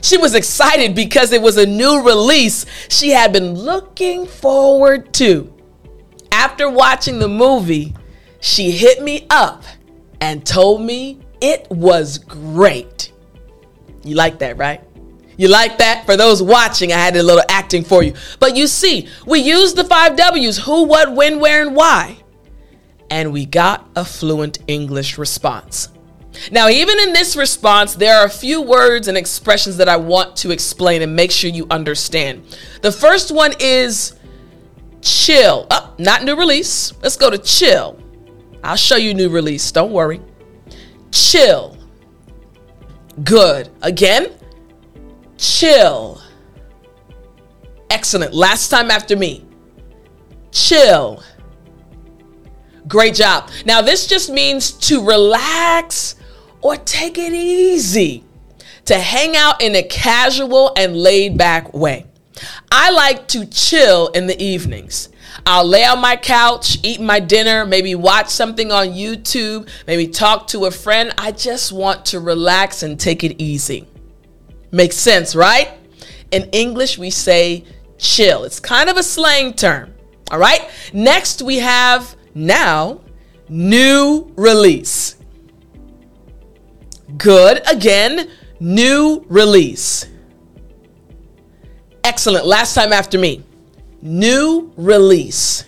She 0.00 0.16
was 0.16 0.34
excited 0.34 0.96
because 0.96 1.32
it 1.32 1.40
was 1.40 1.56
a 1.56 1.66
new 1.66 2.02
release 2.02 2.66
she 2.88 3.10
had 3.10 3.32
been 3.32 3.54
looking 3.54 4.26
forward 4.26 5.12
to. 5.14 5.52
After 6.32 6.68
watching 6.68 7.20
the 7.20 7.28
movie, 7.28 7.94
she 8.40 8.72
hit 8.72 9.02
me 9.02 9.26
up 9.30 9.62
and 10.20 10.44
told 10.44 10.82
me 10.82 11.20
it 11.40 11.70
was 11.70 12.18
great. 12.18 13.12
You 14.02 14.16
like 14.16 14.40
that, 14.40 14.56
right? 14.56 14.82
You 15.36 15.48
like 15.48 15.78
that? 15.78 16.04
For 16.06 16.16
those 16.16 16.42
watching, 16.42 16.92
I 16.92 16.96
had 16.98 17.16
a 17.16 17.22
little 17.22 17.42
acting 17.48 17.84
for 17.84 18.02
you. 18.02 18.14
But 18.38 18.56
you 18.56 18.66
see, 18.66 19.08
we 19.26 19.40
use 19.40 19.74
the 19.74 19.84
five 19.84 20.16
W's 20.16 20.58
who, 20.58 20.84
what, 20.84 21.14
when, 21.14 21.40
where, 21.40 21.62
and 21.62 21.74
why. 21.74 22.18
and 23.10 23.30
we 23.30 23.44
got 23.44 23.86
a 23.94 24.04
fluent 24.04 24.58
English 24.68 25.18
response. 25.18 25.90
Now, 26.50 26.68
even 26.70 26.98
in 26.98 27.12
this 27.12 27.36
response, 27.36 27.94
there 27.94 28.16
are 28.16 28.24
a 28.24 28.30
few 28.30 28.62
words 28.62 29.06
and 29.06 29.18
expressions 29.18 29.76
that 29.76 29.88
I 29.88 29.98
want 29.98 30.34
to 30.36 30.50
explain 30.50 31.02
and 31.02 31.14
make 31.14 31.30
sure 31.30 31.50
you 31.50 31.66
understand. 31.70 32.42
The 32.80 32.90
first 32.90 33.30
one 33.30 33.52
is 33.60 34.14
chill. 35.02 35.66
Oh, 35.70 35.94
not 35.98 36.24
new 36.24 36.34
release. 36.34 36.94
Let's 37.02 37.18
go 37.18 37.28
to 37.28 37.36
chill. 37.36 37.98
I'll 38.64 38.76
show 38.76 38.96
you 38.96 39.12
new 39.12 39.28
release. 39.28 39.70
Don't 39.72 39.92
worry. 39.92 40.22
Chill. 41.10 41.76
Good. 43.22 43.68
Again, 43.82 44.32
chill. 45.42 46.20
Excellent. 47.90 48.32
Last 48.32 48.68
time 48.68 48.90
after 48.90 49.16
me. 49.16 49.44
Chill. 50.52 51.22
Great 52.88 53.14
job. 53.14 53.50
Now, 53.66 53.82
this 53.82 54.06
just 54.06 54.30
means 54.30 54.72
to 54.72 55.04
relax 55.04 56.14
or 56.60 56.76
take 56.76 57.18
it 57.18 57.32
easy, 57.32 58.24
to 58.84 58.98
hang 58.98 59.36
out 59.36 59.60
in 59.60 59.74
a 59.74 59.82
casual 59.82 60.72
and 60.76 60.96
laid 60.96 61.36
back 61.36 61.74
way. 61.74 62.06
I 62.70 62.90
like 62.90 63.28
to 63.28 63.44
chill 63.46 64.08
in 64.08 64.26
the 64.26 64.40
evenings. 64.40 65.08
I'll 65.44 65.64
lay 65.64 65.84
on 65.84 66.00
my 66.00 66.16
couch, 66.16 66.78
eat 66.82 67.00
my 67.00 67.18
dinner, 67.18 67.66
maybe 67.66 67.94
watch 67.94 68.28
something 68.28 68.70
on 68.70 68.88
YouTube, 68.88 69.68
maybe 69.86 70.06
talk 70.06 70.46
to 70.48 70.66
a 70.66 70.70
friend. 70.70 71.12
I 71.18 71.32
just 71.32 71.72
want 71.72 72.06
to 72.06 72.20
relax 72.20 72.82
and 72.82 72.98
take 72.98 73.24
it 73.24 73.40
easy. 73.40 73.88
Makes 74.72 74.96
sense, 74.96 75.36
right? 75.36 75.70
In 76.30 76.44
English, 76.52 76.96
we 76.98 77.10
say 77.10 77.64
chill. 77.98 78.44
It's 78.44 78.58
kind 78.58 78.88
of 78.88 78.96
a 78.96 79.02
slang 79.02 79.52
term. 79.52 79.92
All 80.30 80.38
right. 80.38 80.68
Next, 80.94 81.42
we 81.42 81.58
have 81.58 82.16
now 82.34 83.02
new 83.50 84.32
release. 84.34 85.16
Good. 87.18 87.60
Again, 87.70 88.30
new 88.60 89.26
release. 89.28 90.06
Excellent. 92.02 92.46
Last 92.46 92.74
time 92.74 92.94
after 92.94 93.18
me. 93.18 93.44
New 94.00 94.72
release. 94.76 95.66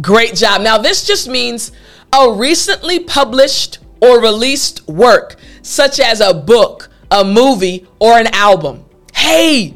Great 0.00 0.36
job. 0.36 0.60
Now, 0.60 0.78
this 0.78 1.04
just 1.04 1.28
means 1.28 1.72
a 2.12 2.30
recently 2.30 3.00
published 3.00 3.78
or 4.00 4.20
released 4.20 4.86
work, 4.86 5.36
such 5.62 5.98
as 5.98 6.20
a 6.20 6.32
book, 6.32 6.90
a 7.10 7.24
movie, 7.24 7.86
or 7.98 8.18
an 8.18 8.28
album. 8.28 8.84
Hey, 9.14 9.74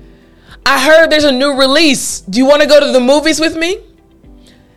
I 0.66 0.84
heard 0.84 1.10
there's 1.10 1.24
a 1.24 1.32
new 1.32 1.58
release. 1.58 2.20
Do 2.20 2.38
you 2.38 2.46
want 2.46 2.62
to 2.62 2.68
go 2.68 2.80
to 2.80 2.92
the 2.92 3.00
movies 3.00 3.40
with 3.40 3.56
me? 3.56 3.78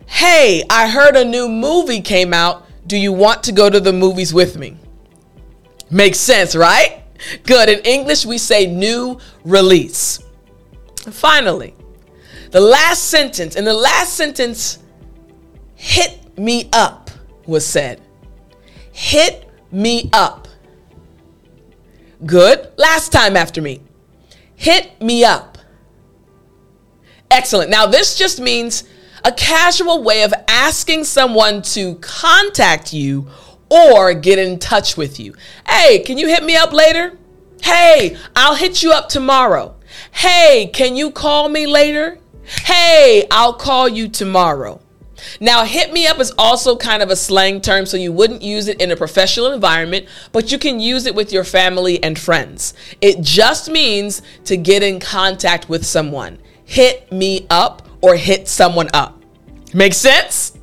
Hey, 0.06 0.62
I 0.70 0.88
heard 0.88 1.16
a 1.16 1.24
new 1.24 1.48
movie 1.48 2.00
came 2.00 2.32
out. 2.32 2.66
Do 2.86 2.96
you 2.96 3.12
want 3.12 3.42
to 3.44 3.52
go 3.52 3.70
to 3.70 3.80
the 3.80 3.92
movies 3.92 4.32
with 4.32 4.56
me? 4.56 4.76
Makes 5.90 6.18
sense, 6.18 6.54
right? 6.54 7.02
Good. 7.44 7.68
In 7.68 7.80
English, 7.80 8.26
we 8.26 8.38
say 8.38 8.66
new 8.66 9.18
release. 9.44 10.20
finally, 11.10 11.74
the 12.50 12.60
last 12.60 13.04
sentence. 13.04 13.56
In 13.56 13.64
the 13.64 13.74
last 13.74 14.14
sentence, 14.14 14.78
hit 15.74 16.38
me 16.38 16.68
up 16.72 17.04
was 17.46 17.66
said. 17.66 18.00
Hit 18.92 19.48
me 19.70 20.10
up. 20.12 20.43
Good. 22.24 22.70
Last 22.76 23.12
time 23.12 23.36
after 23.36 23.60
me. 23.62 23.82
Hit 24.56 25.00
me 25.00 25.24
up. 25.24 25.58
Excellent. 27.30 27.70
Now, 27.70 27.86
this 27.86 28.16
just 28.16 28.40
means 28.40 28.84
a 29.24 29.32
casual 29.32 30.02
way 30.02 30.22
of 30.22 30.32
asking 30.46 31.04
someone 31.04 31.62
to 31.62 31.96
contact 31.96 32.92
you 32.92 33.28
or 33.70 34.14
get 34.14 34.38
in 34.38 34.58
touch 34.58 34.96
with 34.96 35.18
you. 35.18 35.34
Hey, 35.66 36.00
can 36.00 36.18
you 36.18 36.28
hit 36.28 36.44
me 36.44 36.56
up 36.56 36.72
later? 36.72 37.18
Hey, 37.62 38.16
I'll 38.36 38.54
hit 38.54 38.82
you 38.82 38.92
up 38.92 39.08
tomorrow. 39.08 39.74
Hey, 40.12 40.70
can 40.72 40.96
you 40.96 41.10
call 41.10 41.48
me 41.48 41.66
later? 41.66 42.18
Hey, 42.64 43.26
I'll 43.30 43.54
call 43.54 43.88
you 43.88 44.08
tomorrow. 44.08 44.80
Now, 45.40 45.64
hit 45.64 45.92
me 45.92 46.06
up 46.06 46.20
is 46.20 46.32
also 46.38 46.76
kind 46.76 47.02
of 47.02 47.10
a 47.10 47.16
slang 47.16 47.60
term, 47.60 47.86
so 47.86 47.96
you 47.96 48.12
wouldn't 48.12 48.42
use 48.42 48.68
it 48.68 48.80
in 48.80 48.90
a 48.90 48.96
professional 48.96 49.52
environment, 49.52 50.06
but 50.32 50.52
you 50.52 50.58
can 50.58 50.80
use 50.80 51.06
it 51.06 51.14
with 51.14 51.32
your 51.32 51.44
family 51.44 52.02
and 52.02 52.18
friends. 52.18 52.74
It 53.00 53.20
just 53.20 53.70
means 53.70 54.22
to 54.44 54.56
get 54.56 54.82
in 54.82 55.00
contact 55.00 55.68
with 55.68 55.84
someone. 55.84 56.38
Hit 56.64 57.10
me 57.12 57.46
up 57.50 57.88
or 58.00 58.16
hit 58.16 58.48
someone 58.48 58.88
up. 58.92 59.22
Make 59.72 59.94
sense? 59.94 60.56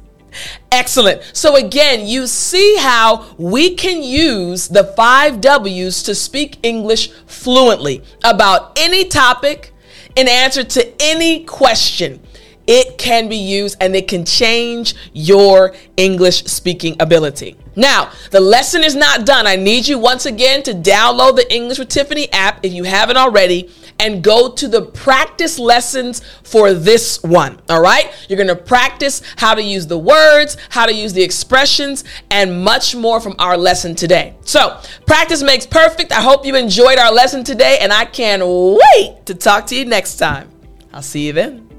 Excellent. 0.71 1.21
So, 1.33 1.57
again, 1.57 2.07
you 2.07 2.27
see 2.27 2.77
how 2.77 3.35
we 3.37 3.75
can 3.75 4.01
use 4.01 4.69
the 4.69 4.85
five 4.95 5.41
W's 5.41 6.03
to 6.03 6.15
speak 6.15 6.57
English 6.63 7.11
fluently 7.25 8.03
about 8.23 8.79
any 8.79 9.05
topic 9.05 9.73
in 10.15 10.27
answer 10.27 10.63
to 10.63 11.01
any 11.01 11.43
question. 11.43 12.21
It 12.67 12.97
can 12.97 13.27
be 13.27 13.37
used 13.37 13.77
and 13.81 13.95
it 13.95 14.07
can 14.07 14.25
change 14.25 14.95
your 15.13 15.73
English 15.97 16.45
speaking 16.45 16.95
ability. 16.99 17.57
Now, 17.75 18.11
the 18.31 18.41
lesson 18.41 18.83
is 18.83 18.95
not 18.95 19.25
done. 19.25 19.47
I 19.47 19.55
need 19.55 19.87
you 19.87 19.97
once 19.97 20.25
again 20.25 20.61
to 20.63 20.73
download 20.73 21.37
the 21.37 21.53
English 21.53 21.79
with 21.79 21.89
Tiffani 21.89 22.27
app 22.33 22.59
if 22.63 22.73
you 22.73 22.83
haven't 22.83 23.17
already 23.17 23.69
and 23.97 24.23
go 24.23 24.51
to 24.51 24.67
the 24.67 24.81
practice 24.81 25.57
lessons 25.57 26.21
for 26.43 26.73
this 26.73 27.23
one. 27.23 27.61
All 27.69 27.81
right? 27.81 28.11
You're 28.27 28.37
going 28.37 28.47
to 28.47 28.55
practice 28.55 29.21
how 29.37 29.53
to 29.53 29.61
use 29.61 29.87
the 29.87 29.97
words, 29.97 30.57
how 30.69 30.85
to 30.85 30.93
use 30.93 31.13
the 31.13 31.23
expressions, 31.23 32.03
and 32.29 32.63
much 32.63 32.95
more 32.95 33.21
from 33.21 33.35
our 33.39 33.57
lesson 33.57 33.95
today. 33.95 34.35
So, 34.41 34.79
practice 35.05 35.41
makes 35.41 35.65
perfect. 35.65 36.11
I 36.11 36.21
hope 36.21 36.45
you 36.45 36.55
enjoyed 36.55 36.99
our 36.99 37.11
lesson 37.11 37.43
today, 37.43 37.77
and 37.79 37.93
I 37.93 38.05
can't 38.05 38.43
wait 38.45 39.25
to 39.27 39.35
talk 39.35 39.67
to 39.67 39.75
you 39.75 39.85
next 39.85 40.17
time. 40.17 40.49
I'll 40.91 41.01
see 41.01 41.27
you 41.27 41.33
then. 41.33 41.69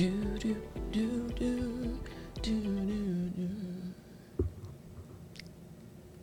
You 0.00 0.12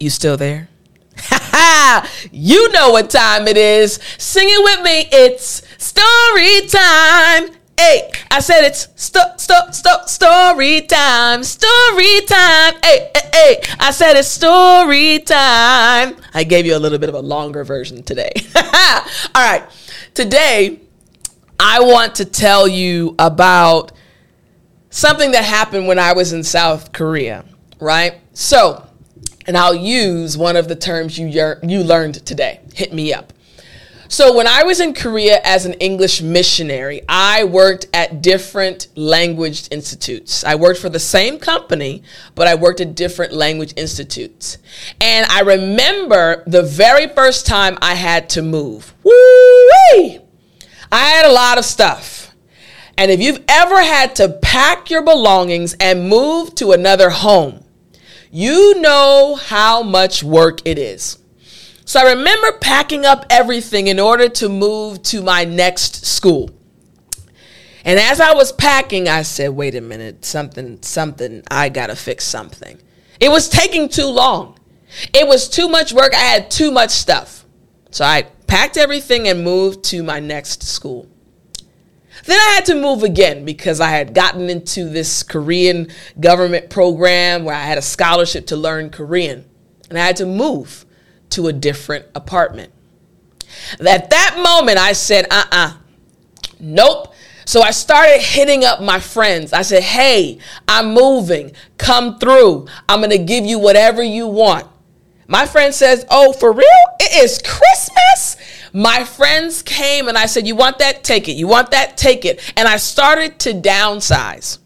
still 0.10 0.38
there? 0.38 0.70
you 2.32 2.72
know 2.72 2.92
what 2.92 3.10
time 3.10 3.50
it 3.50 3.58
is. 3.58 4.00
Sing 4.18 4.48
it 4.48 4.64
with 4.64 4.82
me. 4.82 5.10
It's 5.12 5.62
story 5.78 6.68
time. 6.70 7.50
Hey, 7.78 8.12
I 8.32 8.40
said 8.40 8.64
it's 8.64 8.88
st- 8.96 9.42
st- 9.42 9.76
st- 9.76 10.08
story 10.10 10.82
time. 10.82 11.44
Story 11.44 12.22
time. 12.22 12.76
Hey, 12.82 13.12
hey, 13.14 13.30
hey, 13.34 13.62
I 13.82 13.92
said 13.92 14.16
it's 14.16 14.30
story 14.30 15.20
time. 15.20 16.16
I 16.34 16.46
gave 16.46 16.66
you 16.66 16.78
a 16.78 16.80
little 16.80 16.98
bit 16.98 17.10
of 17.10 17.16
a 17.16 17.20
longer 17.20 17.66
version 17.66 18.04
today. 18.04 18.32
All 18.56 19.04
right. 19.36 19.66
Today, 20.14 20.80
I 21.60 21.80
want 21.82 22.16
to 22.16 22.26
tell 22.26 22.68
you 22.68 23.16
about 23.20 23.92
something 24.90 25.32
that 25.32 25.44
happened 25.44 25.88
when 25.88 26.00
I 26.00 26.14
was 26.14 26.34
in 26.34 26.44
South 26.44 26.92
Korea, 26.92 27.46
right? 27.80 28.16
So, 28.34 28.88
and 29.48 29.58
I'll 29.58 29.76
use 29.76 30.38
one 30.38 30.56
of 30.56 30.68
the 30.68 30.76
terms 30.76 31.18
you, 31.18 31.28
you 31.64 31.84
learned 31.84 32.26
today 32.26 32.62
hit 32.74 32.94
me 32.94 33.14
up. 33.14 33.32
So, 34.08 34.36
when 34.36 34.46
I 34.48 34.64
was 34.64 34.80
in 34.80 34.94
Korea 34.94 35.42
as 35.44 35.66
an 35.66 35.74
English 35.74 36.22
missionary, 36.22 37.02
I 37.10 37.44
worked 37.44 37.88
at 37.92 38.22
different 38.22 38.88
language 38.96 39.68
institutes. 39.72 40.44
I 40.44 40.56
worked 40.56 40.80
for 40.80 40.90
the 40.90 41.00
same 41.00 41.40
company, 41.40 42.04
but 42.36 42.48
I 42.48 42.54
worked 42.54 42.82
at 42.82 42.94
different 42.94 43.34
language 43.34 43.74
institutes. 43.76 44.60
And 45.02 45.26
I 45.32 45.42
remember 45.42 46.44
the 46.46 46.62
very 46.62 47.08
first 47.08 47.48
time 47.48 47.80
I 47.82 47.96
had 47.96 48.30
to 48.32 48.44
move. 48.44 48.94
Woo-wee! 49.04 50.20
I 50.92 51.00
had 51.00 51.26
a 51.26 51.32
lot 51.32 51.58
of 51.58 51.66
stuff. 51.66 52.34
And 52.98 53.12
if 53.12 53.20
you've 53.20 53.44
ever 53.48 53.82
had 53.82 54.16
to 54.16 54.30
pack 54.42 54.90
your 54.90 55.02
belongings 55.02 55.76
and 55.80 56.10
move 56.10 56.56
to 56.56 56.72
another 56.72 57.10
home, 57.10 57.64
you 58.32 58.80
know 58.80 59.36
how 59.36 59.84
much 59.84 60.24
work 60.24 60.60
it 60.66 60.78
is. 60.78 61.20
So 61.86 62.00
I 62.00 62.14
remember 62.14 62.54
packing 62.54 63.06
up 63.06 63.26
everything 63.30 63.88
in 63.88 64.00
order 64.00 64.28
to 64.30 64.50
move 64.50 65.04
to 65.04 65.22
my 65.22 65.46
next 65.46 66.06
school. 66.06 66.50
And 67.84 68.00
as 68.00 68.20
I 68.20 68.34
was 68.34 68.52
packing, 68.52 69.08
I 69.08 69.22
said, 69.22 69.50
wait 69.50 69.76
a 69.76 69.82
minute, 69.82 70.26
something, 70.26 70.82
something, 70.82 71.44
I 71.52 71.70
gotta 71.70 71.96
fix 71.96 72.26
something. 72.26 72.80
It 73.20 73.30
was 73.30 73.48
taking 73.48 73.90
too 73.90 74.08
long. 74.08 74.58
It 75.14 75.28
was 75.28 75.48
too 75.48 75.70
much 75.70 75.94
work. 75.94 76.14
I 76.16 76.20
had 76.20 76.50
too 76.50 76.72
much 76.72 76.90
stuff. 76.90 77.46
So 77.92 78.04
I 78.04 78.26
packed 78.48 78.78
everything 78.78 79.28
and 79.28 79.44
moved 79.44 79.84
to 79.86 80.04
my 80.04 80.20
next 80.20 80.64
school. 80.64 81.08
Then 82.26 82.40
I 82.40 82.54
had 82.56 82.66
to 82.66 82.76
move 82.76 83.04
again 83.04 83.46
because 83.46 83.80
I 83.80 83.90
had 83.90 84.14
gotten 84.14 84.50
into 84.50 84.90
this 84.90 85.22
Korean 85.22 85.90
government 86.20 86.70
program 86.70 87.44
where 87.44 87.56
I 87.56 87.64
had 87.64 87.78
a 87.78 87.84
scholarship 87.84 88.48
to 88.48 88.56
learn 88.56 88.90
Korean. 88.90 89.46
And 89.90 90.00
I 90.00 90.06
had 90.06 90.16
to 90.18 90.26
move 90.26 90.86
to 91.32 91.48
a 91.48 91.54
different 91.54 92.06
apartment. 92.16 92.72
At 93.80 94.10
that 94.10 94.42
moment, 94.42 94.78
I 94.78 94.94
said, 94.94 95.26
uh 95.30 95.44
uh-uh. 95.52 95.68
uh, 95.68 95.74
nope. 96.60 97.14
So 97.46 97.62
I 97.62 97.72
started 97.72 98.22
hitting 98.22 98.66
up 98.66 98.82
my 98.82 99.00
friends. 99.00 99.54
I 99.54 99.62
said, 99.62 99.84
Hey, 99.84 100.40
I'm 100.68 100.94
moving. 100.94 101.52
Come 101.78 102.18
through. 102.18 102.68
I'm 102.90 103.00
going 103.00 103.12
to 103.12 103.20
give 103.20 103.46
you 103.46 103.60
whatever 103.60 104.02
you 104.02 104.28
want. 104.28 104.68
My 105.28 105.46
friend 105.46 105.74
says, 105.74 106.06
Oh, 106.10 106.34
for 106.34 106.52
real? 106.52 106.66
It 107.00 107.24
is 107.24 107.42
Christmas? 107.44 108.38
My 108.74 109.04
friends 109.04 109.62
came 109.62 110.08
and 110.08 110.18
I 110.18 110.26
said, 110.26 110.48
You 110.48 110.56
want 110.56 110.80
that? 110.80 111.04
Take 111.04 111.28
it. 111.28 111.34
You 111.34 111.48
want 111.48 111.72
that? 111.72 111.98
Take 111.98 112.26
it. 112.26 112.42
And 112.58 112.68
I 112.68 112.78
started 112.78 113.40
to 113.40 113.54
downsize. 113.54 114.60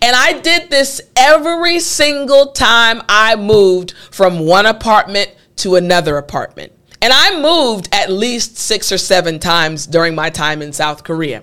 And 0.00 0.14
I 0.14 0.40
did 0.40 0.70
this 0.70 1.00
every 1.16 1.80
single 1.80 2.52
time 2.52 3.02
I 3.08 3.36
moved 3.36 3.94
from 4.10 4.46
one 4.46 4.66
apartment 4.66 5.34
to 5.56 5.76
another 5.76 6.16
apartment. 6.16 6.72
And 7.02 7.12
I 7.12 7.40
moved 7.40 7.88
at 7.92 8.10
least 8.10 8.56
six 8.56 8.90
or 8.92 8.98
seven 8.98 9.38
times 9.38 9.86
during 9.86 10.14
my 10.14 10.30
time 10.30 10.62
in 10.62 10.72
South 10.72 11.04
Korea. 11.04 11.42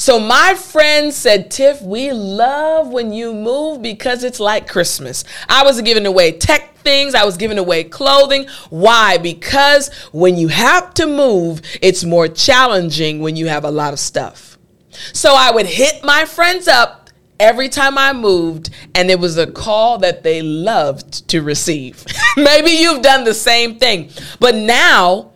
So 0.00 0.18
my 0.18 0.54
friend 0.54 1.12
said, 1.12 1.50
Tiff, 1.50 1.82
we 1.82 2.10
love 2.10 2.88
when 2.88 3.12
you 3.12 3.34
move 3.34 3.82
because 3.82 4.24
it's 4.24 4.40
like 4.40 4.66
Christmas. 4.66 5.24
I 5.46 5.62
was 5.62 5.82
giving 5.82 6.06
away 6.06 6.32
tech 6.32 6.74
things, 6.78 7.14
I 7.14 7.26
was 7.26 7.36
giving 7.36 7.58
away 7.58 7.84
clothing. 7.84 8.46
Why? 8.70 9.18
Because 9.18 9.92
when 10.12 10.38
you 10.38 10.48
have 10.48 10.94
to 10.94 11.06
move, 11.06 11.60
it's 11.82 12.02
more 12.02 12.28
challenging 12.28 13.20
when 13.20 13.36
you 13.36 13.48
have 13.48 13.64
a 13.66 13.70
lot 13.70 13.92
of 13.92 13.98
stuff. 13.98 14.56
So 15.12 15.34
I 15.36 15.50
would 15.50 15.66
hit 15.66 16.02
my 16.02 16.24
friends 16.24 16.66
up 16.66 17.10
every 17.38 17.68
time 17.68 17.98
I 17.98 18.14
moved, 18.14 18.70
and 18.94 19.10
it 19.10 19.20
was 19.20 19.36
a 19.36 19.52
call 19.52 19.98
that 19.98 20.22
they 20.22 20.40
loved 20.40 21.28
to 21.28 21.42
receive. 21.42 22.06
Maybe 22.38 22.70
you've 22.70 23.02
done 23.02 23.24
the 23.24 23.34
same 23.34 23.78
thing. 23.78 24.08
But 24.38 24.54
now 24.54 25.29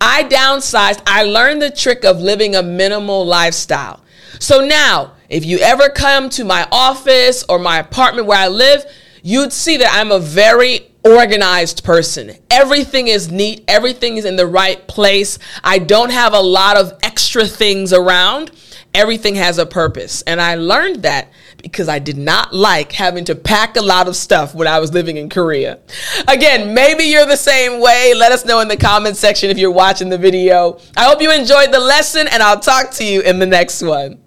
I 0.00 0.24
downsized. 0.24 1.02
I 1.06 1.24
learned 1.24 1.60
the 1.60 1.70
trick 1.70 2.04
of 2.04 2.20
living 2.20 2.56
a 2.56 2.62
minimal 2.62 3.26
lifestyle. 3.26 4.02
So 4.38 4.64
now, 4.64 5.12
if 5.28 5.44
you 5.44 5.58
ever 5.58 5.88
come 5.90 6.30
to 6.30 6.44
my 6.44 6.66
office 6.72 7.44
or 7.48 7.58
my 7.58 7.78
apartment 7.78 8.26
where 8.26 8.38
I 8.38 8.48
live, 8.48 8.84
you'd 9.22 9.52
see 9.52 9.76
that 9.76 9.90
I'm 9.92 10.10
a 10.10 10.18
very 10.18 10.90
organized 11.04 11.84
person. 11.84 12.32
Everything 12.50 13.08
is 13.08 13.30
neat, 13.30 13.64
everything 13.68 14.16
is 14.16 14.24
in 14.24 14.36
the 14.36 14.46
right 14.46 14.86
place. 14.88 15.38
I 15.62 15.78
don't 15.78 16.10
have 16.10 16.34
a 16.34 16.40
lot 16.40 16.76
of 16.76 16.98
extra 17.02 17.46
things 17.46 17.92
around. 17.92 18.50
Everything 18.92 19.36
has 19.36 19.58
a 19.58 19.66
purpose. 19.66 20.22
And 20.22 20.40
I 20.40 20.56
learned 20.56 21.02
that 21.02 21.28
because 21.62 21.88
I 21.88 21.98
did 21.98 22.16
not 22.16 22.54
like 22.54 22.92
having 22.92 23.24
to 23.26 23.34
pack 23.34 23.76
a 23.76 23.82
lot 23.82 24.08
of 24.08 24.16
stuff 24.16 24.54
when 24.54 24.66
I 24.66 24.78
was 24.78 24.92
living 24.92 25.16
in 25.16 25.28
Korea. 25.28 25.78
Again, 26.28 26.74
maybe 26.74 27.04
you're 27.04 27.26
the 27.26 27.36
same 27.36 27.80
way. 27.80 28.14
Let 28.14 28.32
us 28.32 28.44
know 28.44 28.60
in 28.60 28.68
the 28.68 28.76
comment 28.76 29.16
section 29.16 29.50
if 29.50 29.58
you're 29.58 29.70
watching 29.70 30.08
the 30.08 30.18
video. 30.18 30.78
I 30.96 31.04
hope 31.04 31.20
you 31.20 31.32
enjoyed 31.32 31.72
the 31.72 31.80
lesson 31.80 32.26
and 32.28 32.42
I'll 32.42 32.60
talk 32.60 32.90
to 32.92 33.04
you 33.04 33.20
in 33.20 33.38
the 33.38 33.46
next 33.46 33.82
one. 33.82 34.18